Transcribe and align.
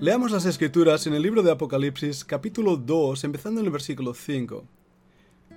Leamos 0.00 0.30
las 0.30 0.46
escrituras 0.46 1.08
en 1.08 1.14
el 1.14 1.22
libro 1.22 1.42
de 1.42 1.50
Apocalipsis 1.50 2.24
capítulo 2.24 2.76
2, 2.76 3.24
empezando 3.24 3.58
en 3.58 3.66
el 3.66 3.72
versículo 3.72 4.14
5. 4.14 4.64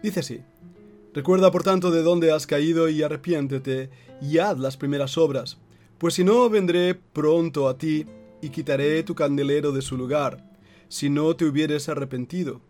Dice 0.01 0.21
así, 0.21 0.41
Recuerda 1.13 1.51
por 1.51 1.61
tanto 1.61 1.91
de 1.91 2.01
dónde 2.01 2.31
has 2.31 2.47
caído 2.47 2.89
y 2.89 3.03
arrepiéntete 3.03 3.91
y 4.19 4.39
haz 4.39 4.57
las 4.57 4.77
primeras 4.77 5.15
obras, 5.19 5.59
pues 5.99 6.15
si 6.15 6.23
no 6.23 6.49
vendré 6.49 6.95
pronto 6.95 7.69
a 7.69 7.77
ti 7.77 8.07
y 8.41 8.49
quitaré 8.49 9.03
tu 9.03 9.13
candelero 9.13 9.71
de 9.73 9.83
su 9.83 9.95
lugar, 9.95 10.43
si 10.87 11.11
no 11.11 11.35
te 11.35 11.45
hubieres 11.45 11.87
arrepentido. 11.87 12.61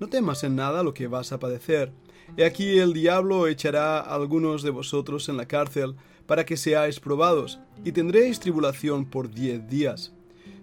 No 0.00 0.08
temas 0.08 0.42
en 0.42 0.56
nada 0.56 0.82
lo 0.82 0.94
que 0.94 1.06
vas 1.06 1.30
a 1.30 1.38
padecer. 1.38 1.92
He 2.36 2.44
aquí 2.44 2.80
el 2.80 2.92
diablo 2.92 3.46
echará 3.46 4.00
a 4.00 4.16
algunos 4.16 4.64
de 4.64 4.70
vosotros 4.70 5.28
en 5.28 5.36
la 5.36 5.46
cárcel 5.46 5.94
para 6.26 6.44
que 6.44 6.56
seáis 6.56 6.98
probados, 6.98 7.60
y 7.84 7.92
tendréis 7.92 8.40
tribulación 8.40 9.04
por 9.04 9.30
diez 9.30 9.64
días. 9.68 10.12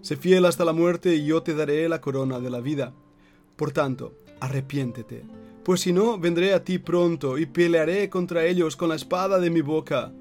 Sé 0.01 0.15
fiel 0.15 0.45
hasta 0.45 0.65
la 0.65 0.73
muerte 0.73 1.15
y 1.15 1.25
yo 1.25 1.43
te 1.43 1.53
daré 1.53 1.87
la 1.87 2.01
corona 2.01 2.39
de 2.39 2.49
la 2.49 2.59
vida. 2.59 2.93
Por 3.55 3.71
tanto, 3.71 4.13
arrepiéntete, 4.39 5.23
pues 5.63 5.81
si 5.81 5.93
no, 5.93 6.17
vendré 6.17 6.53
a 6.53 6.63
ti 6.63 6.79
pronto 6.79 7.37
y 7.37 7.45
pelearé 7.45 8.09
contra 8.09 8.45
ellos 8.45 8.75
con 8.75 8.89
la 8.89 8.95
espada 8.95 9.39
de 9.39 9.51
mi 9.51 9.61
boca. 9.61 10.11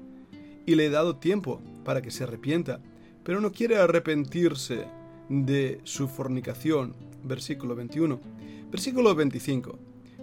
Y 0.67 0.75
le 0.75 0.85
he 0.85 0.89
dado 0.91 1.15
tiempo 1.15 1.59
para 1.83 2.03
que 2.03 2.11
se 2.11 2.23
arrepienta, 2.23 2.79
pero 3.23 3.41
no 3.41 3.51
quiere 3.51 3.77
arrepentirse 3.77 4.85
de 5.29 5.81
su 5.83 6.07
fornicación. 6.07 6.93
Versículo 7.23 7.75
21. 7.75 8.19
Versículo 8.71 9.15
25. 9.15 9.79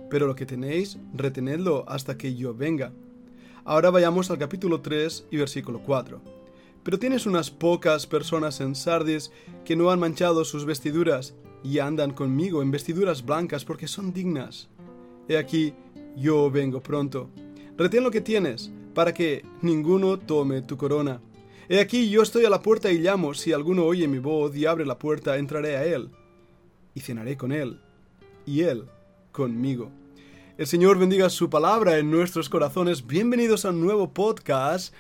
Pero 0.09 0.29
lo 0.29 0.37
que 0.37 0.47
tenéis, 0.47 0.99
retenedlo 1.15 1.85
hasta 1.89 2.17
que 2.17 2.37
yo 2.37 2.55
venga. 2.55 2.93
Ahora 3.65 3.91
vayamos 3.91 4.31
al 4.31 4.39
capítulo 4.39 4.81
3 4.81 5.27
y 5.33 5.37
versículo 5.37 5.81
4. 5.85 6.38
Pero 6.83 6.99
tienes 6.99 7.27
unas 7.27 7.51
pocas 7.51 8.07
personas 8.07 8.61
en 8.61 8.75
Sardis 8.75 9.31
que 9.65 9.77
no 9.77 9.91
han 9.91 10.01
manchado 10.01 10.45
sus 10.45 10.65
vestiduras 10.65 11.35
y 11.63 11.79
andan 11.79 12.13
conmigo 12.13 12.63
en 12.63 12.71
vestiduras 12.71 13.25
blancas 13.25 13.65
porque 13.65 13.89
son 13.89 14.13
dignas. 14.13 14.69
He 15.29 15.37
aquí, 15.37 15.75
yo 16.17 16.51
vengo 16.51 16.83
pronto. 16.83 17.31
Retén 17.77 18.03
lo 18.03 18.11
que 18.11 18.21
tienes, 18.21 18.71
para 18.95 19.13
que 19.13 19.45
ninguno 19.63 20.19
tome 20.19 20.63
tu 20.63 20.77
corona. 20.77 21.21
He 21.69 21.81
aquí, 21.81 22.09
yo 22.09 22.23
estoy 22.23 22.45
a 22.45 22.51
la 22.51 22.63
puerta 22.63 22.91
y 22.91 22.99
llamo. 22.99 23.35
Si 23.35 23.53
alguno 23.53 23.85
oye 23.85 24.09
mi 24.09 24.19
voz 24.19 24.57
y 24.57 24.67
abre 24.67 24.87
la 24.87 24.99
puerta, 24.99 25.37
entraré 25.37 25.77
a 25.77 25.85
él 25.85 26.11
y 26.95 27.01
cenaré 27.01 27.37
con 27.37 27.53
él, 27.53 27.81
y 28.45 28.63
él 28.63 28.87
conmigo. 29.31 29.91
El 30.57 30.67
Señor 30.67 30.99
bendiga 30.99 31.31
su 31.31 31.49
palabra 31.49 31.99
en 31.99 32.11
nuestros 32.11 32.49
corazones. 32.49 33.07
Bienvenidos 33.07 33.65
a 33.65 33.71
un 33.71 33.81
nuevo 33.81 34.13
podcast 34.13 34.93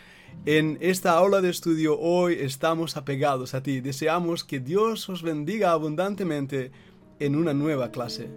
en 0.46 0.78
esta 0.80 1.12
aula 1.12 1.40
de 1.40 1.50
estudio 1.50 1.98
hoy 1.98 2.36
estamos 2.40 2.96
apegados 2.96 3.54
a 3.54 3.62
ti. 3.62 3.80
Deseamos 3.80 4.44
que 4.44 4.60
Dios 4.60 5.08
os 5.08 5.22
bendiga 5.22 5.72
abundantemente 5.72 6.70
en 7.18 7.34
una 7.36 7.54
nueva 7.54 7.90
clase. 7.90 8.28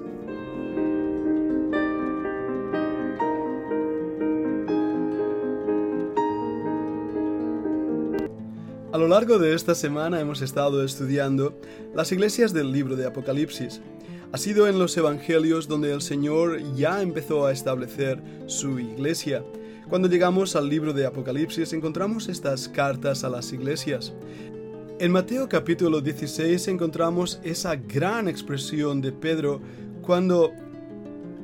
A 8.96 8.98
lo 8.98 9.10
largo 9.10 9.40
de 9.40 9.54
esta 9.54 9.76
semana 9.76 10.22
hemos 10.22 10.42
estado 10.42 10.82
estudiando 10.82 11.60
las 11.94 12.14
iglesias 12.14 12.54
del 12.54 12.72
libro 12.72 12.96
de 12.96 13.06
Apocalipsis. 13.06 13.82
Ha 14.36 14.38
sido 14.38 14.68
en 14.68 14.78
los 14.78 14.98
Evangelios 14.98 15.66
donde 15.66 15.94
el 15.94 16.02
Señor 16.02 16.60
ya 16.76 17.02
empezó 17.02 17.46
a 17.46 17.54
establecer 17.54 18.22
su 18.48 18.82
iglesia. 18.82 19.46
Cuando 19.88 20.10
llegamos 20.10 20.58
al 20.58 20.68
libro 20.68 20.92
de 20.92 21.06
Apocalipsis 21.06 21.72
encontramos 21.72 22.28
estas 22.28 22.68
cartas 22.68 23.24
a 23.24 23.30
las 23.30 23.54
iglesias. 23.54 24.14
En 25.00 25.14
Mateo 25.14 25.48
capítulo 25.48 26.02
16 26.02 26.68
encontramos 26.68 27.40
esa 27.46 27.78
gran 27.78 28.28
expresión 28.28 29.00
de 29.00 29.14
Pedro 29.14 29.62
cuando 30.02 30.52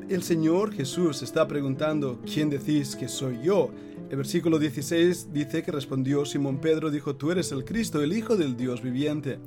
el 0.10 0.22
Señor 0.22 0.74
Jesús 0.74 1.22
está 1.22 1.48
preguntando, 1.48 2.20
¿quién 2.26 2.50
decís 2.50 2.98
que 2.98 3.08
soy 3.08 3.40
yo? 3.42 3.72
El 4.10 4.18
versículo 4.18 4.60
16 4.60 5.32
dice 5.32 5.64
que 5.64 5.72
respondió 5.72 6.26
Simón 6.26 6.60
Pedro, 6.60 6.92
dijo, 6.92 7.16
tú 7.16 7.32
eres 7.32 7.54
el 7.54 7.64
Cristo, 7.64 8.02
el 8.02 8.12
Hijo 8.12 8.36
del 8.36 8.58
Dios 8.58 8.82
viviente. 8.82 9.40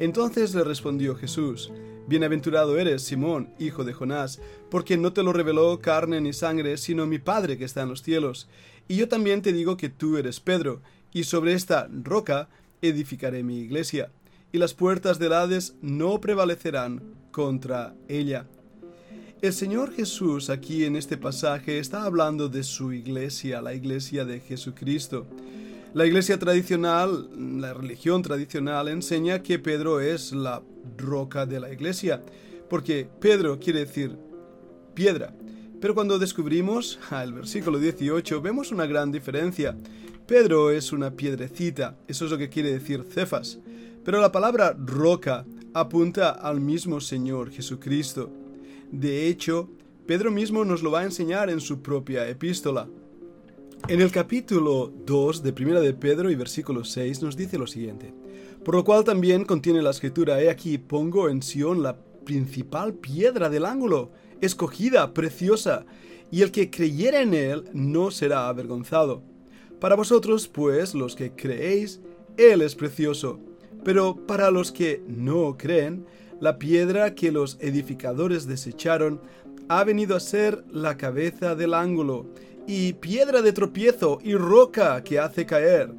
Entonces 0.00 0.52
le 0.56 0.64
respondió 0.64 1.14
Jesús, 1.14 1.70
Bienaventurado 2.08 2.78
eres, 2.78 3.02
Simón, 3.02 3.50
hijo 3.58 3.84
de 3.84 3.92
Jonás, 3.92 4.40
porque 4.70 4.96
no 4.96 5.12
te 5.12 5.22
lo 5.22 5.34
reveló 5.34 5.78
carne 5.80 6.22
ni 6.22 6.32
sangre, 6.32 6.78
sino 6.78 7.06
mi 7.06 7.18
Padre 7.18 7.58
que 7.58 7.66
está 7.66 7.82
en 7.82 7.90
los 7.90 8.02
cielos. 8.02 8.48
Y 8.88 8.96
yo 8.96 9.08
también 9.08 9.42
te 9.42 9.52
digo 9.52 9.76
que 9.76 9.90
tú 9.90 10.16
eres 10.16 10.40
Pedro, 10.40 10.80
y 11.12 11.24
sobre 11.24 11.52
esta 11.52 11.86
roca 12.02 12.48
edificaré 12.80 13.42
mi 13.42 13.58
iglesia, 13.58 14.10
y 14.52 14.58
las 14.58 14.72
puertas 14.72 15.18
del 15.18 15.34
Hades 15.34 15.74
no 15.82 16.18
prevalecerán 16.18 17.02
contra 17.30 17.94
ella. 18.08 18.46
El 19.42 19.52
Señor 19.52 19.92
Jesús 19.92 20.48
aquí 20.48 20.86
en 20.86 20.96
este 20.96 21.18
pasaje 21.18 21.78
está 21.78 22.04
hablando 22.04 22.48
de 22.48 22.62
su 22.62 22.94
iglesia, 22.94 23.60
la 23.60 23.74
iglesia 23.74 24.24
de 24.24 24.40
Jesucristo. 24.40 25.26
La 25.94 26.04
iglesia 26.04 26.38
tradicional, 26.38 27.30
la 27.60 27.72
religión 27.72 28.22
tradicional 28.22 28.88
enseña 28.88 29.42
que 29.42 29.58
Pedro 29.58 30.00
es 30.00 30.32
la 30.32 30.62
roca 30.98 31.46
de 31.46 31.60
la 31.60 31.72
iglesia, 31.72 32.22
porque 32.68 33.08
Pedro 33.20 33.58
quiere 33.58 33.80
decir 33.80 34.18
piedra. 34.92 35.32
Pero 35.80 35.94
cuando 35.94 36.18
descubrimos 36.18 36.98
el 37.10 37.32
versículo 37.32 37.78
18 37.78 38.42
vemos 38.42 38.70
una 38.70 38.84
gran 38.84 39.10
diferencia. 39.10 39.76
Pedro 40.26 40.70
es 40.70 40.92
una 40.92 41.12
piedrecita, 41.12 41.96
eso 42.06 42.26
es 42.26 42.30
lo 42.30 42.36
que 42.36 42.50
quiere 42.50 42.70
decir 42.70 43.02
Cefas. 43.04 43.58
Pero 44.04 44.20
la 44.20 44.30
palabra 44.30 44.76
roca 44.78 45.46
apunta 45.72 46.30
al 46.30 46.60
mismo 46.60 47.00
Señor 47.00 47.50
Jesucristo. 47.50 48.30
De 48.92 49.26
hecho, 49.26 49.70
Pedro 50.06 50.30
mismo 50.30 50.66
nos 50.66 50.82
lo 50.82 50.90
va 50.90 51.00
a 51.00 51.04
enseñar 51.04 51.48
en 51.48 51.60
su 51.60 51.80
propia 51.80 52.28
epístola. 52.28 52.88
En 53.86 54.02
el 54.02 54.10
capítulo 54.10 54.92
2 55.06 55.42
de 55.42 55.52
Primera 55.52 55.80
de 55.80 55.94
Pedro 55.94 56.30
y 56.30 56.34
versículo 56.34 56.84
6 56.84 57.22
nos 57.22 57.36
dice 57.36 57.56
lo 57.56 57.66
siguiente. 57.66 58.12
Por 58.62 58.74
lo 58.74 58.84
cual 58.84 59.04
también 59.04 59.44
contiene 59.44 59.80
la 59.80 59.90
escritura, 59.90 60.42
he 60.42 60.50
aquí 60.50 60.76
pongo 60.76 61.30
en 61.30 61.42
Sión 61.42 61.82
la 61.82 61.96
principal 62.24 62.92
piedra 62.92 63.48
del 63.48 63.64
ángulo, 63.64 64.10
escogida, 64.42 65.14
preciosa, 65.14 65.86
y 66.30 66.42
el 66.42 66.50
que 66.50 66.68
creyere 66.68 67.22
en 67.22 67.32
él 67.32 67.64
no 67.72 68.10
será 68.10 68.48
avergonzado. 68.48 69.22
Para 69.80 69.94
vosotros, 69.94 70.48
pues, 70.48 70.94
los 70.94 71.16
que 71.16 71.32
creéis, 71.32 72.00
él 72.36 72.60
es 72.60 72.74
precioso, 72.74 73.40
pero 73.84 74.16
para 74.26 74.50
los 74.50 74.70
que 74.70 75.02
no 75.06 75.56
creen, 75.56 76.04
la 76.40 76.58
piedra 76.58 77.14
que 77.14 77.32
los 77.32 77.56
edificadores 77.60 78.46
desecharon 78.46 79.20
ha 79.68 79.84
venido 79.84 80.14
a 80.14 80.20
ser 80.20 80.64
la 80.70 80.96
cabeza 80.96 81.54
del 81.54 81.72
ángulo, 81.74 82.26
y 82.68 82.92
piedra 82.92 83.40
de 83.40 83.54
tropiezo 83.54 84.18
y 84.22 84.34
roca 84.34 85.02
que 85.02 85.18
hace 85.18 85.46
caer, 85.46 85.90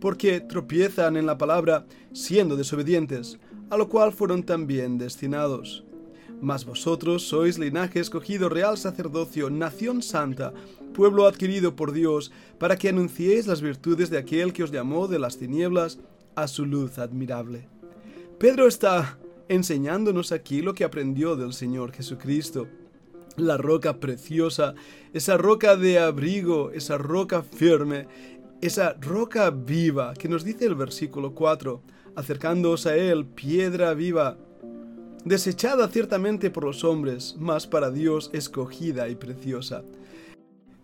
porque 0.00 0.40
tropiezan 0.40 1.16
en 1.16 1.24
la 1.24 1.38
palabra 1.38 1.86
siendo 2.12 2.56
desobedientes, 2.56 3.38
a 3.70 3.76
lo 3.76 3.88
cual 3.88 4.12
fueron 4.12 4.42
también 4.42 4.98
destinados. 4.98 5.84
Mas 6.42 6.64
vosotros 6.64 7.22
sois 7.22 7.60
linaje 7.60 8.00
escogido, 8.00 8.48
real 8.48 8.76
sacerdocio, 8.76 9.50
nación 9.50 10.02
santa, 10.02 10.52
pueblo 10.94 11.28
adquirido 11.28 11.76
por 11.76 11.92
Dios, 11.92 12.32
para 12.58 12.76
que 12.76 12.88
anunciéis 12.88 13.46
las 13.46 13.62
virtudes 13.62 14.10
de 14.10 14.18
aquel 14.18 14.52
que 14.52 14.64
os 14.64 14.72
llamó 14.72 15.06
de 15.06 15.20
las 15.20 15.38
tinieblas 15.38 16.00
a 16.34 16.48
su 16.48 16.66
luz 16.66 16.98
admirable. 16.98 17.68
Pedro 18.40 18.66
está 18.66 19.16
enseñándonos 19.48 20.32
aquí 20.32 20.60
lo 20.60 20.74
que 20.74 20.82
aprendió 20.82 21.36
del 21.36 21.52
Señor 21.52 21.92
Jesucristo. 21.92 22.66
La 23.36 23.56
roca 23.56 24.00
preciosa, 24.00 24.74
esa 25.12 25.36
roca 25.36 25.76
de 25.76 25.98
abrigo, 25.98 26.70
esa 26.72 26.98
roca 26.98 27.42
firme, 27.42 28.06
esa 28.60 28.94
roca 29.00 29.50
viva 29.50 30.14
que 30.14 30.28
nos 30.28 30.44
dice 30.44 30.64
el 30.64 30.74
versículo 30.74 31.34
4, 31.34 31.82
acercándoos 32.14 32.86
a 32.86 32.96
él, 32.96 33.26
piedra 33.26 33.92
viva, 33.94 34.38
desechada 35.24 35.88
ciertamente 35.88 36.50
por 36.50 36.64
los 36.64 36.84
hombres, 36.84 37.36
mas 37.38 37.66
para 37.66 37.90
Dios 37.90 38.30
escogida 38.32 39.08
y 39.08 39.16
preciosa. 39.16 39.82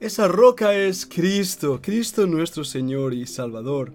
Esa 0.00 0.26
roca 0.26 0.75
es 0.75 1.06
Cristo, 1.06 1.81
Cristo 1.81 2.26
nuestro 2.26 2.64
Señor 2.64 3.14
y 3.14 3.25
Salvador. 3.25 3.93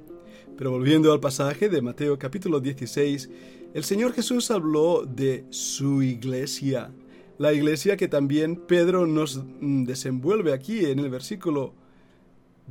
Pero 0.57 0.71
volviendo 0.71 1.11
al 1.11 1.19
pasaje 1.19 1.67
de 1.67 1.81
Mateo 1.81 2.17
capítulo 2.17 2.61
16, 2.61 3.29
el 3.73 3.83
Señor 3.83 4.13
Jesús 4.13 4.49
habló 4.49 5.05
de 5.05 5.45
su 5.49 6.01
iglesia, 6.01 6.91
la 7.37 7.53
iglesia 7.53 7.97
que 7.97 8.07
también 8.07 8.55
Pedro 8.55 9.05
nos 9.05 9.41
desenvuelve 9.61 10.53
aquí 10.53 10.85
en 10.85 10.99
el 10.99 11.09
versículo 11.09 11.73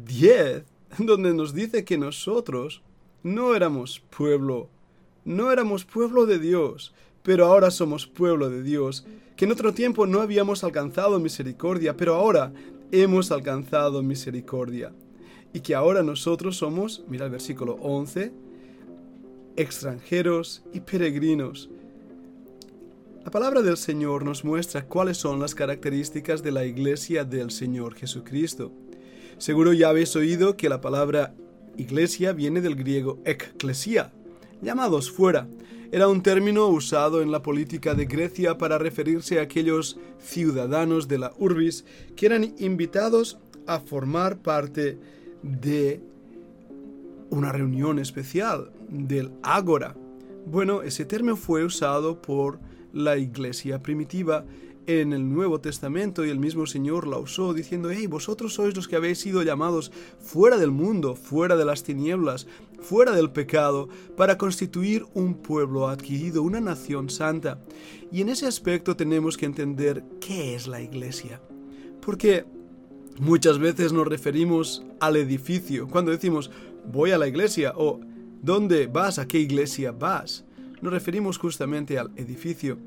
10, 0.04 0.64
donde 0.98 1.34
nos 1.34 1.54
dice 1.54 1.84
que 1.84 1.98
nosotros 1.98 2.82
no 3.22 3.54
éramos 3.54 4.00
pueblo, 4.10 4.68
no 5.24 5.50
éramos 5.50 5.84
pueblo 5.84 6.26
de 6.26 6.38
Dios, 6.38 6.94
pero 7.22 7.46
ahora 7.46 7.70
somos 7.70 8.06
pueblo 8.06 8.50
de 8.50 8.62
Dios, 8.62 9.06
que 9.36 9.44
en 9.44 9.52
otro 9.52 9.72
tiempo 9.72 10.06
no 10.06 10.20
habíamos 10.20 10.64
alcanzado 10.64 11.18
misericordia, 11.18 11.96
pero 11.96 12.14
ahora 12.14 12.52
hemos 12.92 13.30
alcanzado 13.32 14.02
misericordia. 14.02 14.92
Y 15.52 15.60
que 15.60 15.74
ahora 15.74 16.02
nosotros 16.02 16.56
somos, 16.56 17.04
mira 17.08 17.24
el 17.24 17.30
versículo 17.30 17.74
11, 17.80 18.32
extranjeros 19.56 20.62
y 20.72 20.80
peregrinos. 20.80 21.70
La 23.26 23.32
palabra 23.32 23.60
del 23.60 23.76
Señor 23.76 24.24
nos 24.24 24.44
muestra 24.44 24.84
cuáles 24.86 25.16
son 25.16 25.40
las 25.40 25.56
características 25.56 26.44
de 26.44 26.52
la 26.52 26.64
iglesia 26.64 27.24
del 27.24 27.50
Señor 27.50 27.96
Jesucristo. 27.96 28.70
Seguro 29.36 29.72
ya 29.72 29.88
habéis 29.88 30.14
oído 30.14 30.56
que 30.56 30.68
la 30.68 30.80
palabra 30.80 31.34
iglesia 31.76 32.32
viene 32.32 32.60
del 32.60 32.76
griego 32.76 33.18
ekklesia, 33.24 34.12
llamados 34.62 35.10
fuera. 35.10 35.48
Era 35.90 36.06
un 36.06 36.22
término 36.22 36.68
usado 36.68 37.20
en 37.20 37.32
la 37.32 37.42
política 37.42 37.96
de 37.96 38.04
Grecia 38.04 38.58
para 38.58 38.78
referirse 38.78 39.40
a 39.40 39.42
aquellos 39.42 39.98
ciudadanos 40.20 41.08
de 41.08 41.18
la 41.18 41.32
urbis 41.36 41.84
que 42.14 42.26
eran 42.26 42.54
invitados 42.58 43.38
a 43.66 43.80
formar 43.80 44.38
parte 44.38 45.00
de 45.42 46.00
una 47.30 47.50
reunión 47.50 47.98
especial 47.98 48.70
del 48.88 49.32
ágora. 49.42 49.96
Bueno, 50.46 50.82
ese 50.82 51.04
término 51.04 51.34
fue 51.34 51.64
usado 51.64 52.22
por 52.22 52.60
la 52.96 53.18
iglesia 53.18 53.82
primitiva 53.82 54.46
en 54.86 55.12
el 55.12 55.28
Nuevo 55.28 55.60
Testamento 55.60 56.24
y 56.24 56.30
el 56.30 56.38
mismo 56.38 56.66
Señor 56.66 57.06
la 57.06 57.18
usó 57.18 57.52
diciendo, 57.52 57.90
hey, 57.90 58.06
vosotros 58.06 58.54
sois 58.54 58.74
los 58.74 58.88
que 58.88 58.96
habéis 58.96 59.18
sido 59.18 59.42
llamados 59.42 59.92
fuera 60.18 60.56
del 60.56 60.70
mundo, 60.70 61.14
fuera 61.14 61.56
de 61.56 61.64
las 61.64 61.82
tinieblas, 61.82 62.46
fuera 62.80 63.12
del 63.12 63.30
pecado, 63.30 63.88
para 64.16 64.38
constituir 64.38 65.04
un 65.12 65.34
pueblo 65.34 65.88
adquirido, 65.88 66.42
una 66.42 66.60
nación 66.60 67.10
santa. 67.10 67.60
Y 68.10 68.22
en 68.22 68.30
ese 68.30 68.46
aspecto 68.46 68.96
tenemos 68.96 69.36
que 69.36 69.46
entender 69.46 70.04
qué 70.20 70.54
es 70.54 70.66
la 70.66 70.80
iglesia. 70.80 71.40
Porque 72.00 72.46
muchas 73.18 73.58
veces 73.58 73.92
nos 73.92 74.06
referimos 74.06 74.84
al 75.00 75.16
edificio. 75.16 75.88
Cuando 75.88 76.12
decimos, 76.12 76.50
voy 76.90 77.10
a 77.10 77.18
la 77.18 77.26
iglesia 77.26 77.74
o 77.76 78.00
¿dónde 78.40 78.86
vas? 78.86 79.18
¿A 79.18 79.26
qué 79.28 79.38
iglesia 79.38 79.92
vas? 79.92 80.45
Nos 80.80 80.92
referimos 80.92 81.38
justamente 81.38 81.98
al 81.98 82.10
edificio. 82.16 82.78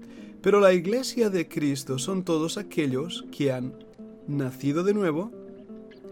Pero 0.42 0.60
la 0.60 0.74
iglesia 0.74 1.30
de 1.30 1.48
Cristo 1.48 2.00
son 2.00 2.24
todos 2.24 2.58
aquellos 2.58 3.26
que 3.32 3.52
han 3.52 3.74
nacido 4.28 4.84
de 4.84 4.94
nuevo, 4.94 5.32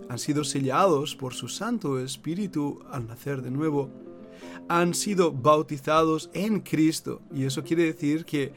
han 0.10 0.20
sido 0.20 0.44
sellados 0.44 1.16
por 1.16 1.34
su 1.34 1.48
Santo 1.48 2.00
Espíritu 2.00 2.82
al 2.92 3.08
nacer 3.08 3.42
de 3.42 3.52
nuevo, 3.52 3.90
han 4.68 4.94
sido 4.94 5.32
bautizados 5.32 6.30
en 6.34 6.60
Cristo, 6.60 7.22
y 7.34 7.46
eso 7.46 7.64
quiere 7.64 7.84
decir 7.84 8.26
que 8.26 8.52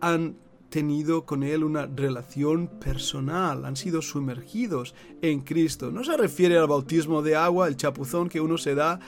han 0.00 0.34
tenido 0.70 1.24
con 1.24 1.42
Él 1.42 1.62
una 1.62 1.86
relación 1.86 2.66
personal, 2.66 3.64
han 3.64 3.76
sido 3.76 4.00
sumergidos 4.02 4.94
en 5.20 5.40
Cristo. 5.40 5.92
No 5.92 6.02
se 6.02 6.16
refiere 6.16 6.56
al 6.56 6.66
bautismo 6.66 7.22
de 7.22 7.36
agua, 7.36 7.68
el 7.68 7.76
chapuzón 7.76 8.28
que 8.28 8.40
uno 8.40 8.56
se 8.58 8.74
da 8.74 8.98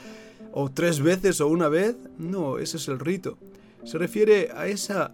o 0.53 0.69
tres 0.69 1.01
veces 1.01 1.41
o 1.41 1.47
una 1.47 1.67
vez, 1.67 1.97
no, 2.19 2.59
ese 2.59 2.77
es 2.77 2.87
el 2.87 2.99
rito. 2.99 3.37
Se 3.85 3.99
refiere 3.99 4.49
a 4.51 4.65
esa 4.67 5.13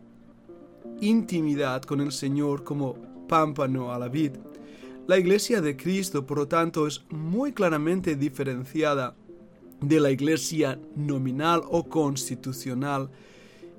intimidad 1.02 1.82
con 1.82 2.00
el 2.00 2.14
Señor 2.14 2.64
como 2.64 2.96
pámpano 3.28 3.92
a 3.92 4.00
la 4.00 4.08
vid. 4.08 4.32
La 5.08 5.20
iglesia 5.20 5.60
de 5.60 5.76
Cristo, 5.76 6.26
por 6.26 6.38
lo 6.38 6.48
tanto, 6.48 6.88
es 6.88 7.04
muy 7.10 7.52
claramente 7.52 8.16
diferenciada 8.16 9.14
de 9.82 10.00
la 10.00 10.10
iglesia 10.10 10.80
nominal 10.96 11.64
o 11.70 11.84
constitucional 11.84 13.10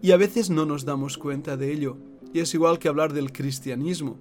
y 0.02 0.10
a 0.10 0.18
veces 0.18 0.50
no 0.50 0.66
nos 0.66 0.84
damos 0.84 1.16
cuenta 1.16 1.56
de 1.56 1.72
ello. 1.72 1.96
Y 2.34 2.40
es 2.40 2.52
igual 2.52 2.78
que 2.78 2.88
hablar 2.88 3.14
del 3.14 3.32
cristianismo. 3.32 4.18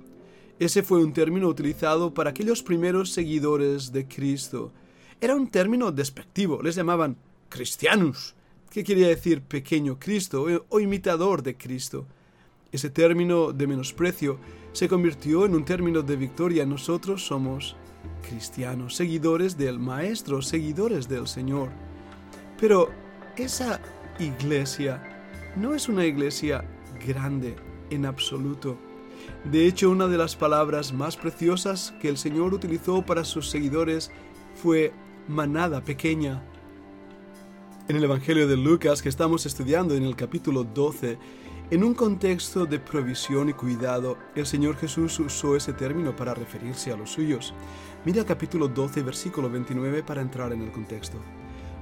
Ese 0.57 0.83
fue 0.83 1.03
un 1.03 1.11
término 1.11 1.49
utilizado 1.49 2.13
para 2.13 2.29
aquellos 2.29 2.63
primeros 2.63 3.11
seguidores 3.11 3.91
de 3.91 4.07
Cristo. 4.07 4.71
Era 5.19 5.35
un 5.35 5.49
término 5.49 5.91
despectivo, 5.91 6.61
les 6.61 6.75
llamaban 6.75 7.17
cristianos, 7.49 8.35
que 8.71 8.83
quería 8.85 9.09
decir 9.09 9.41
pequeño 9.41 9.99
Cristo 9.99 10.45
o 10.69 10.79
imitador 10.79 11.43
de 11.43 11.57
Cristo. 11.57 12.07
Ese 12.71 12.89
término 12.89 13.51
de 13.51 13.67
menosprecio 13.67 14.39
se 14.71 14.87
convirtió 14.87 15.45
en 15.45 15.55
un 15.55 15.65
término 15.65 16.01
de 16.01 16.15
victoria. 16.15 16.65
Nosotros 16.65 17.25
somos 17.25 17.75
cristianos, 18.27 18.95
seguidores 18.95 19.57
del 19.57 19.77
Maestro, 19.77 20.41
seguidores 20.41 21.09
del 21.09 21.27
Señor. 21.27 21.69
Pero 22.59 22.89
esa 23.35 23.81
iglesia 24.19 25.03
no 25.57 25.75
es 25.75 25.89
una 25.89 26.05
iglesia 26.05 26.63
grande 27.05 27.57
en 27.89 28.05
absoluto. 28.05 28.77
De 29.43 29.67
hecho, 29.67 29.89
una 29.89 30.07
de 30.07 30.17
las 30.17 30.37
palabras 30.37 30.93
más 30.93 31.17
preciosas 31.17 31.93
que 32.01 32.07
el 32.07 32.17
Señor 32.17 32.53
utilizó 32.53 33.05
para 33.05 33.25
sus 33.25 33.49
seguidores 33.49 34.11
fue 34.55 34.93
manada 35.27 35.83
pequeña. 35.83 36.41
En 37.91 37.97
el 37.97 38.05
Evangelio 38.05 38.47
de 38.47 38.55
Lucas 38.55 39.01
que 39.01 39.09
estamos 39.09 39.45
estudiando 39.45 39.95
en 39.95 40.03
el 40.03 40.15
capítulo 40.15 40.63
12, 40.63 41.17
en 41.71 41.83
un 41.83 41.93
contexto 41.93 42.65
de 42.65 42.79
provisión 42.79 43.49
y 43.49 43.53
cuidado, 43.53 44.17
el 44.33 44.45
Señor 44.45 44.77
Jesús 44.77 45.19
usó 45.19 45.57
ese 45.57 45.73
término 45.73 46.15
para 46.15 46.33
referirse 46.33 46.93
a 46.93 46.95
los 46.95 47.11
suyos. 47.11 47.53
Mira 48.05 48.23
capítulo 48.23 48.69
12, 48.69 49.03
versículo 49.03 49.49
29 49.49 50.03
para 50.03 50.21
entrar 50.21 50.53
en 50.53 50.61
el 50.61 50.71
contexto. 50.71 51.17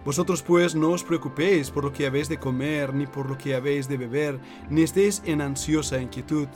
Vosotros 0.03 0.41
pues 0.41 0.73
no 0.73 0.89
os 0.89 1.03
preocupéis 1.03 1.69
por 1.69 1.83
lo 1.83 1.93
que 1.93 2.07
habéis 2.07 2.27
de 2.27 2.39
comer, 2.39 2.91
ni 2.91 3.05
por 3.05 3.29
lo 3.29 3.37
que 3.37 3.53
habéis 3.53 3.87
de 3.87 3.97
beber, 3.97 4.39
ni 4.67 4.81
estéis 4.81 5.21
en 5.25 5.41
ansiosa 5.41 6.01
inquietud, 6.01 6.47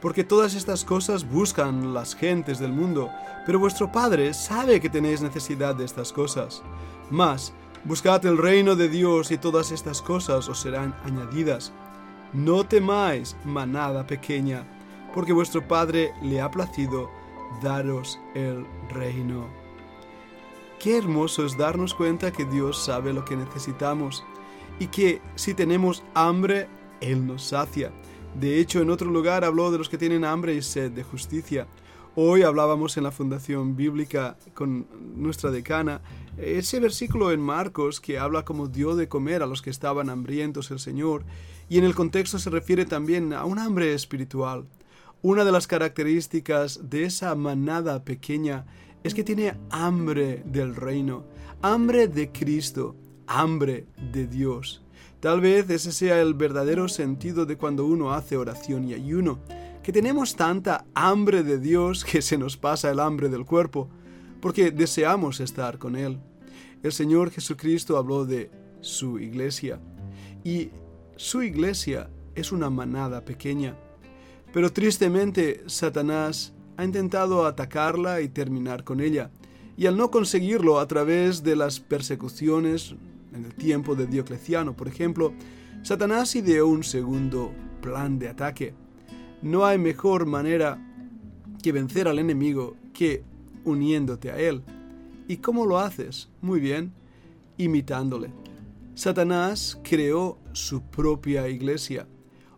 porque 0.00 0.22
todas 0.22 0.54
estas 0.54 0.84
cosas 0.84 1.28
buscan 1.28 1.92
las 1.92 2.14
gentes 2.14 2.60
del 2.60 2.70
mundo, 2.70 3.10
pero 3.44 3.58
vuestro 3.58 3.90
Padre 3.90 4.32
sabe 4.34 4.80
que 4.80 4.88
tenéis 4.88 5.20
necesidad 5.20 5.74
de 5.74 5.84
estas 5.84 6.12
cosas. 6.12 6.62
Mas, 7.10 7.52
buscad 7.84 8.24
el 8.26 8.38
reino 8.38 8.76
de 8.76 8.88
Dios 8.88 9.30
y 9.30 9.38
todas 9.38 9.72
estas 9.72 10.02
cosas 10.02 10.48
os 10.48 10.60
serán 10.60 10.94
añadidas. 11.04 11.72
No 12.32 12.64
temáis, 12.64 13.36
manada 13.44 14.06
pequeña, 14.06 14.64
porque 15.14 15.32
vuestro 15.32 15.66
Padre 15.66 16.12
le 16.22 16.40
ha 16.40 16.50
placido 16.50 17.10
daros 17.62 18.18
el 18.34 18.64
reino. 18.90 19.48
Qué 20.78 20.96
hermoso 20.96 21.44
es 21.44 21.56
darnos 21.58 21.94
cuenta 21.94 22.32
que 22.32 22.44
Dios 22.44 22.82
sabe 22.82 23.12
lo 23.12 23.24
que 23.24 23.36
necesitamos 23.36 24.24
y 24.78 24.86
que 24.86 25.20
si 25.34 25.52
tenemos 25.52 26.02
hambre, 26.14 26.68
Él 27.00 27.26
nos 27.26 27.42
sacia. 27.42 27.92
De 28.34 28.60
hecho, 28.60 28.80
en 28.80 28.90
otro 28.90 29.10
lugar 29.10 29.44
habló 29.44 29.70
de 29.70 29.78
los 29.78 29.88
que 29.88 29.98
tienen 29.98 30.24
hambre 30.24 30.54
y 30.54 30.62
sed 30.62 30.92
de 30.92 31.02
justicia. 31.02 31.66
Hoy 32.16 32.42
hablábamos 32.42 32.96
en 32.96 33.04
la 33.04 33.12
Fundación 33.12 33.76
Bíblica 33.76 34.36
con 34.54 34.88
nuestra 35.14 35.52
decana 35.52 36.00
ese 36.38 36.80
versículo 36.80 37.30
en 37.30 37.38
Marcos 37.38 38.00
que 38.00 38.18
habla 38.18 38.44
como 38.44 38.66
dio 38.66 38.96
de 38.96 39.06
comer 39.06 39.44
a 39.44 39.46
los 39.46 39.62
que 39.62 39.70
estaban 39.70 40.10
hambrientos 40.10 40.72
el 40.72 40.80
Señor 40.80 41.24
y 41.68 41.78
en 41.78 41.84
el 41.84 41.94
contexto 41.94 42.40
se 42.40 42.50
refiere 42.50 42.84
también 42.84 43.32
a 43.32 43.44
un 43.44 43.60
hambre 43.60 43.94
espiritual. 43.94 44.66
Una 45.22 45.44
de 45.44 45.52
las 45.52 45.68
características 45.68 46.90
de 46.90 47.04
esa 47.04 47.32
manada 47.36 48.02
pequeña 48.02 48.66
es 49.04 49.14
que 49.14 49.22
tiene 49.22 49.54
hambre 49.70 50.42
del 50.44 50.74
reino, 50.74 51.22
hambre 51.62 52.08
de 52.08 52.32
Cristo, 52.32 52.96
hambre 53.28 53.86
de 54.12 54.26
Dios. 54.26 54.82
Tal 55.20 55.40
vez 55.40 55.70
ese 55.70 55.92
sea 55.92 56.20
el 56.20 56.34
verdadero 56.34 56.88
sentido 56.88 57.46
de 57.46 57.56
cuando 57.56 57.86
uno 57.86 58.12
hace 58.12 58.36
oración 58.36 58.88
y 58.88 58.94
ayuno, 58.94 59.38
que 59.90 59.94
tenemos 59.94 60.36
tanta 60.36 60.84
hambre 60.94 61.42
de 61.42 61.58
Dios 61.58 62.04
que 62.04 62.22
se 62.22 62.38
nos 62.38 62.56
pasa 62.56 62.92
el 62.92 63.00
hambre 63.00 63.28
del 63.28 63.44
cuerpo, 63.44 63.88
porque 64.40 64.70
deseamos 64.70 65.40
estar 65.40 65.78
con 65.78 65.96
Él. 65.96 66.20
El 66.84 66.92
Señor 66.92 67.32
Jesucristo 67.32 67.96
habló 67.96 68.24
de 68.24 68.52
su 68.80 69.18
iglesia 69.18 69.80
y 70.44 70.70
su 71.16 71.42
iglesia 71.42 72.08
es 72.36 72.52
una 72.52 72.70
manada 72.70 73.24
pequeña, 73.24 73.74
pero 74.52 74.72
tristemente 74.72 75.64
Satanás 75.66 76.54
ha 76.76 76.84
intentado 76.84 77.44
atacarla 77.44 78.20
y 78.20 78.28
terminar 78.28 78.84
con 78.84 79.00
ella, 79.00 79.32
y 79.76 79.86
al 79.86 79.96
no 79.96 80.12
conseguirlo 80.12 80.78
a 80.78 80.86
través 80.86 81.42
de 81.42 81.56
las 81.56 81.80
persecuciones 81.80 82.94
en 83.34 83.44
el 83.44 83.56
tiempo 83.56 83.96
de 83.96 84.06
Diocleciano, 84.06 84.76
por 84.76 84.86
ejemplo, 84.86 85.32
Satanás 85.82 86.36
ideó 86.36 86.68
un 86.68 86.84
segundo 86.84 87.52
plan 87.82 88.20
de 88.20 88.28
ataque. 88.28 88.79
No 89.42 89.64
hay 89.64 89.78
mejor 89.78 90.26
manera 90.26 90.78
que 91.62 91.72
vencer 91.72 92.08
al 92.08 92.18
enemigo 92.18 92.76
que 92.92 93.24
uniéndote 93.64 94.30
a 94.30 94.38
Él. 94.38 94.62
¿Y 95.28 95.38
cómo 95.38 95.64
lo 95.64 95.78
haces? 95.78 96.28
Muy 96.40 96.60
bien, 96.60 96.92
imitándole. 97.56 98.32
Satanás 98.94 99.78
creó 99.82 100.38
su 100.52 100.82
propia 100.82 101.48
iglesia. 101.48 102.06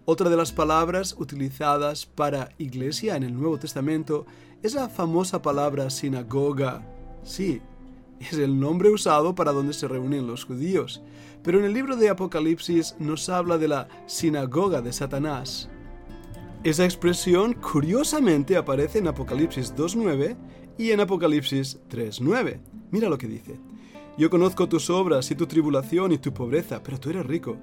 Otra 0.05 0.29
de 0.29 0.37
las 0.37 0.51
palabras 0.51 1.15
utilizadas 1.19 2.07
para 2.07 2.49
iglesia 2.59 3.15
en 3.15 3.23
el 3.23 3.35
Nuevo 3.35 3.59
Testamento 3.59 4.27
es 4.63 4.75
la 4.75 4.89
famosa 4.89 5.41
palabra 5.43 5.91
sinagoga. 5.91 6.85
Sí, 7.23 7.61
es 8.19 8.33
el 8.33 8.59
nombre 8.59 8.91
usado 8.91 9.35
para 9.35 9.53
donde 9.53 9.73
se 9.73 9.87
reúnen 9.87 10.27
los 10.27 10.45
judíos. 10.45 11.03
Pero 11.45 11.59
en 11.61 11.65
el 11.65 11.73
libro 11.73 11.97
de 11.97 12.09
Apocalipsis 12.09 12.97
nos 12.99 13.29
habla 13.29 13.59
de 13.59 13.69
la 13.69 13.89
sinagoga 14.07 14.81
de 14.81 14.93
Satanás. 14.93 15.69
Esa 16.65 16.85
expresión 16.85 17.55
curiosamente 17.55 18.57
aparece 18.57 18.99
en 18.99 19.09
Apocalipsis 19.09 19.75
2.9 19.75 20.37
y 20.79 20.93
en 20.93 21.01
Apocalipsis 21.01 21.81
3.9. 21.91 22.61
Mira 22.93 23.09
lo 23.09 23.19
que 23.19 23.27
dice. 23.27 23.59
Yo 24.17 24.31
conozco 24.31 24.69
tus 24.69 24.89
obras 24.89 25.29
y 25.33 25.35
tu 25.35 25.49
tribulación 25.49 26.13
y 26.13 26.19
tu 26.19 26.33
pobreza, 26.33 26.81
pero 26.81 27.01
tú 27.01 27.11
eres 27.11 27.27
rico. 27.27 27.57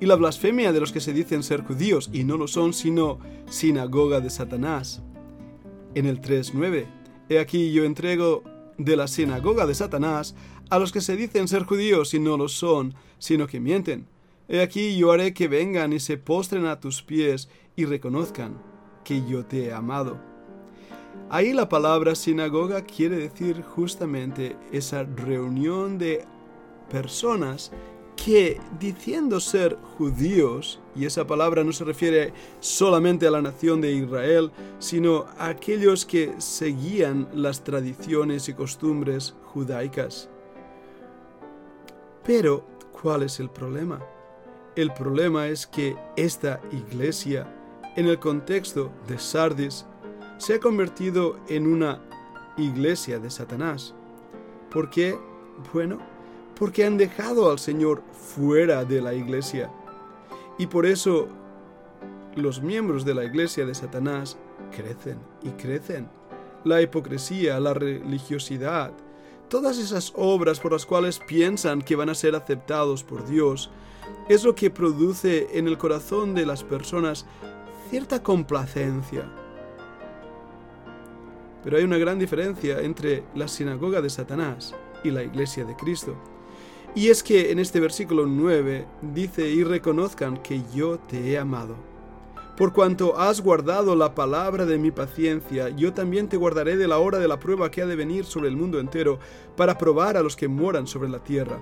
Y 0.00 0.06
la 0.06 0.14
blasfemia 0.14 0.72
de 0.72 0.80
los 0.80 0.90
que 0.90 1.00
se 1.00 1.12
dicen 1.12 1.42
ser 1.42 1.64
judíos 1.64 2.08
y 2.14 2.24
no 2.24 2.38
lo 2.38 2.48
son, 2.48 2.72
sino 2.72 3.18
sinagoga 3.50 4.20
de 4.20 4.30
Satanás. 4.30 5.02
En 5.94 6.06
el 6.06 6.22
3.9, 6.22 6.86
he 7.28 7.38
aquí 7.38 7.72
yo 7.72 7.84
entrego 7.84 8.42
de 8.78 8.96
la 8.96 9.06
sinagoga 9.06 9.66
de 9.66 9.74
Satanás 9.74 10.34
a 10.70 10.78
los 10.78 10.92
que 10.92 11.02
se 11.02 11.14
dicen 11.14 11.46
ser 11.46 11.64
judíos 11.64 12.14
y 12.14 12.20
no 12.20 12.38
lo 12.38 12.48
son, 12.48 12.94
sino 13.18 13.46
que 13.46 13.60
mienten. 13.60 14.06
He 14.48 14.60
aquí 14.60 14.96
yo 14.96 15.10
haré 15.10 15.34
que 15.34 15.48
vengan 15.48 15.92
y 15.92 16.00
se 16.00 16.18
postren 16.18 16.66
a 16.66 16.78
tus 16.78 17.02
pies 17.02 17.48
y 17.74 17.84
reconozcan 17.84 18.58
que 19.04 19.24
yo 19.26 19.44
te 19.44 19.66
he 19.66 19.72
amado. 19.72 20.18
Ahí 21.28 21.52
la 21.52 21.68
palabra 21.68 22.14
sinagoga 22.14 22.82
quiere 22.82 23.16
decir 23.16 23.62
justamente 23.62 24.56
esa 24.70 25.02
reunión 25.02 25.98
de 25.98 26.24
personas 26.88 27.72
que 28.14 28.60
diciendo 28.80 29.40
ser 29.40 29.76
judíos, 29.98 30.80
y 30.94 31.04
esa 31.04 31.26
palabra 31.26 31.64
no 31.64 31.72
se 31.72 31.84
refiere 31.84 32.32
solamente 32.60 33.26
a 33.26 33.30
la 33.30 33.42
nación 33.42 33.80
de 33.80 33.92
Israel, 33.92 34.52
sino 34.78 35.26
a 35.36 35.48
aquellos 35.48 36.06
que 36.06 36.32
seguían 36.38 37.28
las 37.34 37.62
tradiciones 37.62 38.48
y 38.48 38.54
costumbres 38.54 39.34
judaicas. 39.44 40.30
Pero, 42.24 42.64
¿cuál 43.00 43.22
es 43.22 43.38
el 43.38 43.50
problema? 43.50 44.00
El 44.76 44.92
problema 44.92 45.48
es 45.48 45.66
que 45.66 45.96
esta 46.16 46.60
iglesia, 46.70 47.46
en 47.96 48.08
el 48.08 48.18
contexto 48.18 48.92
de 49.08 49.18
Sardis, 49.18 49.86
se 50.36 50.54
ha 50.54 50.60
convertido 50.60 51.38
en 51.48 51.66
una 51.66 52.02
iglesia 52.58 53.18
de 53.18 53.30
Satanás. 53.30 53.94
¿Por 54.70 54.90
qué? 54.90 55.18
Bueno, 55.72 55.98
porque 56.54 56.84
han 56.84 56.98
dejado 56.98 57.50
al 57.50 57.58
Señor 57.58 58.02
fuera 58.12 58.84
de 58.84 59.00
la 59.00 59.14
iglesia. 59.14 59.70
Y 60.58 60.66
por 60.66 60.84
eso 60.84 61.28
los 62.34 62.60
miembros 62.60 63.06
de 63.06 63.14
la 63.14 63.24
iglesia 63.24 63.64
de 63.64 63.74
Satanás 63.74 64.36
crecen 64.70 65.18
y 65.42 65.50
crecen. 65.52 66.06
La 66.64 66.82
hipocresía, 66.82 67.58
la 67.60 67.72
religiosidad, 67.72 68.92
todas 69.48 69.78
esas 69.78 70.12
obras 70.16 70.60
por 70.60 70.72
las 70.72 70.86
cuales 70.86 71.18
piensan 71.18 71.82
que 71.82 71.96
van 71.96 72.08
a 72.08 72.14
ser 72.14 72.34
aceptados 72.34 73.04
por 73.04 73.26
Dios, 73.26 73.70
es 74.28 74.44
lo 74.44 74.54
que 74.54 74.70
produce 74.70 75.48
en 75.58 75.68
el 75.68 75.78
corazón 75.78 76.34
de 76.34 76.46
las 76.46 76.64
personas 76.64 77.26
cierta 77.90 78.22
complacencia. 78.22 79.30
Pero 81.62 81.76
hay 81.76 81.84
una 81.84 81.98
gran 81.98 82.18
diferencia 82.18 82.80
entre 82.80 83.24
la 83.34 83.48
sinagoga 83.48 84.00
de 84.00 84.10
Satanás 84.10 84.74
y 85.02 85.10
la 85.10 85.22
iglesia 85.22 85.64
de 85.64 85.76
Cristo. 85.76 86.16
Y 86.94 87.08
es 87.08 87.22
que 87.22 87.50
en 87.50 87.58
este 87.58 87.80
versículo 87.80 88.26
9 88.26 88.86
dice, 89.14 89.48
y 89.48 89.64
reconozcan 89.64 90.38
que 90.38 90.62
yo 90.74 90.98
te 90.98 91.30
he 91.30 91.38
amado. 91.38 91.76
Por 92.56 92.72
cuanto 92.72 93.18
has 93.18 93.42
guardado 93.42 93.94
la 93.94 94.14
palabra 94.14 94.64
de 94.64 94.78
mi 94.78 94.90
paciencia, 94.90 95.68
yo 95.68 95.92
también 95.92 96.26
te 96.26 96.38
guardaré 96.38 96.78
de 96.78 96.88
la 96.88 96.98
hora 96.98 97.18
de 97.18 97.28
la 97.28 97.38
prueba 97.38 97.70
que 97.70 97.82
ha 97.82 97.86
de 97.86 97.96
venir 97.96 98.24
sobre 98.24 98.48
el 98.48 98.56
mundo 98.56 98.80
entero, 98.80 99.18
para 99.56 99.76
probar 99.76 100.16
a 100.16 100.22
los 100.22 100.36
que 100.36 100.48
moran 100.48 100.86
sobre 100.86 101.10
la 101.10 101.22
tierra. 101.22 101.60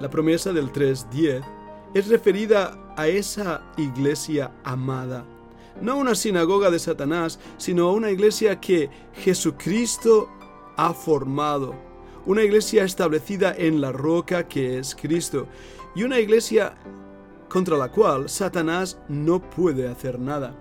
La 0.00 0.08
promesa 0.08 0.54
del 0.54 0.72
3.10 0.72 1.42
es 1.92 2.08
referida 2.08 2.94
a 2.96 3.06
esa 3.06 3.62
iglesia 3.76 4.50
amada, 4.64 5.26
no 5.82 5.92
a 5.92 5.96
una 5.96 6.14
sinagoga 6.14 6.70
de 6.70 6.78
Satanás, 6.78 7.38
sino 7.58 7.90
a 7.90 7.92
una 7.92 8.10
iglesia 8.10 8.60
que 8.60 8.88
Jesucristo 9.12 10.30
ha 10.78 10.94
formado 10.94 11.74
una 12.24 12.44
iglesia 12.44 12.84
establecida 12.84 13.54
en 13.56 13.80
la 13.82 13.92
roca 13.92 14.48
que 14.48 14.78
es 14.78 14.94
Cristo, 14.94 15.48
y 15.94 16.04
una 16.04 16.18
iglesia 16.18 16.76
contra 17.52 17.76
la 17.76 17.90
cual 17.90 18.30
Satanás 18.30 18.98
no 19.10 19.38
puede 19.50 19.86
hacer 19.86 20.18
nada. 20.18 20.56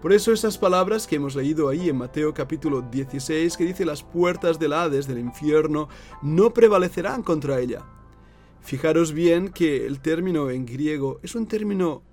Por 0.00 0.12
eso 0.12 0.32
esas 0.32 0.56
palabras 0.56 1.08
que 1.08 1.16
hemos 1.16 1.34
leído 1.34 1.68
ahí 1.68 1.88
en 1.88 1.96
Mateo 1.96 2.32
capítulo 2.32 2.82
16, 2.82 3.56
que 3.56 3.64
dice 3.64 3.84
las 3.84 4.04
puertas 4.04 4.56
del 4.60 4.72
Hades 4.72 5.08
del 5.08 5.18
infierno 5.18 5.88
no 6.22 6.54
prevalecerán 6.54 7.24
contra 7.24 7.58
ella. 7.58 7.84
Fijaros 8.60 9.12
bien 9.12 9.48
que 9.48 9.86
el 9.86 9.98
término 9.98 10.48
en 10.50 10.66
griego 10.66 11.18
es 11.24 11.34
un 11.34 11.48
término 11.48 12.04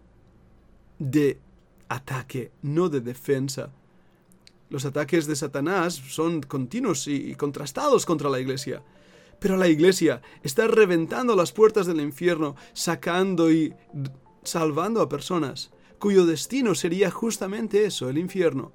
de 0.98 1.40
ataque, 1.88 2.52
no 2.64 2.90
de 2.90 3.02
defensa. 3.02 3.70
Los 4.72 4.84
ataques 4.86 5.28
de 5.28 5.36
Satanás 5.36 5.94
son 5.94 6.42
continuos 6.42 7.08
y 7.08 7.36
contrastados 7.36 8.08
contra 8.08 8.32
la 8.32 8.40
iglesia. 8.40 8.82
Pero 9.40 9.58
la 9.58 9.68
iglesia 9.68 10.22
está 10.42 10.68
reventando 10.68 11.36
las 11.36 11.52
puertas 11.52 11.86
del 11.86 12.00
infierno, 12.00 12.56
sacando 12.72 13.52
y 13.52 13.74
salvando 14.44 15.02
a 15.02 15.10
personas, 15.10 15.72
cuyo 16.00 16.26
destino 16.26 16.76
sería 16.76 17.12
justamente 17.12 17.86
eso, 17.86 18.10
el 18.10 18.18
infierno. 18.18 18.72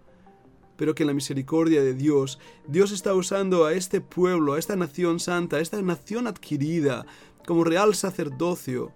Pero 0.76 0.94
que 0.94 1.02
en 1.02 1.08
la 1.08 1.14
misericordia 1.14 1.82
de 1.82 1.94
Dios, 1.94 2.38
Dios 2.66 2.92
está 2.92 3.14
usando 3.14 3.64
a 3.64 3.72
este 3.72 4.00
pueblo, 4.00 4.54
a 4.54 4.58
esta 4.58 4.76
nación 4.76 5.20
santa, 5.20 5.56
a 5.56 5.60
esta 5.60 5.80
nación 5.82 6.26
adquirida, 6.26 7.04
como 7.46 7.64
real 7.64 7.94
sacerdocio, 7.94 8.92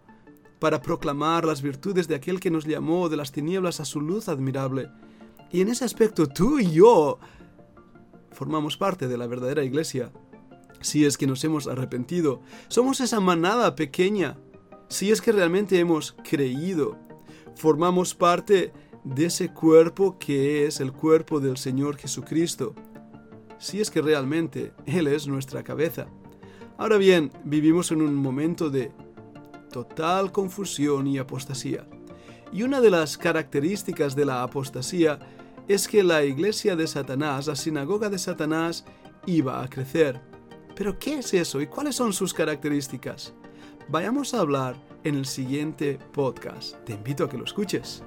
para 0.61 0.81
proclamar 0.81 1.45
las 1.45 1.61
virtudes 1.61 2.07
de 2.07 2.15
aquel 2.15 2.39
que 2.39 2.51
nos 2.51 2.67
llamó 2.67 3.09
de 3.09 3.17
las 3.17 3.33
tinieblas 3.33 3.81
a 3.81 3.85
su 3.85 4.01
luz 4.01 4.29
admirable. 4.29 4.91
Y 5.51 5.61
en 5.61 5.69
ese 5.69 5.85
aspecto 5.85 6.29
tú 6.29 6.61
y 6.61 6.71
yo 6.71 7.19
formamos 8.31 8.77
parte 8.77 9.09
de 9.09 9.19
la 9.19 9.27
verdadera 9.27 9.65
iglesia 9.65 10.13
si 10.83 11.05
es 11.05 11.17
que 11.17 11.27
nos 11.27 11.43
hemos 11.45 11.67
arrepentido. 11.67 12.43
Somos 12.69 13.01
esa 13.01 13.21
manada 13.21 13.75
pequeña. 13.75 14.37
Si 14.93 15.11
es 15.11 15.23
que 15.23 15.33
realmente 15.33 15.79
hemos 15.79 16.13
creído. 16.13 16.99
Formamos 17.57 18.15
parte 18.15 18.75
de 19.05 19.25
ese 19.25 19.49
cuerpo 19.49 20.19
que 20.19 20.67
es 20.67 20.81
el 20.81 20.93
cuerpo 20.93 21.41
del 21.41 21.57
Señor 21.57 21.97
Jesucristo. 21.97 22.75
Si 23.57 23.81
es 23.81 23.91
que 23.91 24.03
realmente 24.03 24.75
Él 24.85 25.07
es 25.07 25.27
nuestra 25.27 25.63
cabeza. 25.63 26.09
Ahora 26.77 26.99
bien, 26.99 27.33
vivimos 27.43 27.91
en 27.91 28.03
un 28.03 28.15
momento 28.15 28.69
de 28.69 28.93
total 29.71 30.31
confusión 30.31 31.07
y 31.07 31.17
apostasía. 31.17 31.87
Y 32.53 32.63
una 32.63 32.83
de 32.83 32.91
las 32.91 33.17
características 33.17 34.15
de 34.15 34.27
la 34.27 34.43
apostasía 34.43 35.19
es 35.69 35.89
que 35.89 36.03
la 36.03 36.23
iglesia 36.23 36.77
de 36.77 36.87
Satanás, 36.87 37.47
la 37.47 37.57
sinagoga 37.57 38.11
de 38.11 38.19
Satanás, 38.19 38.85
iba 39.25 39.63
a 39.63 39.69
crecer. 39.71 40.21
Pero 40.77 40.99
¿qué 40.99 41.21
es 41.21 41.33
eso 41.33 41.63
y 41.63 41.67
cuáles 41.67 41.97
son 41.97 42.13
sus 42.13 42.35
características? 42.35 43.33
Vayamos 43.89 44.35
a 44.35 44.41
hablar 44.41 44.77
en 45.05 45.17
el 45.17 45.27
siguiente 45.27 45.99
podcast. 46.13 46.77
Te 46.85 46.93
invito 46.93 47.25
a 47.25 47.29
que 47.29 47.37
lo 47.37 47.45
escuches. 47.45 48.03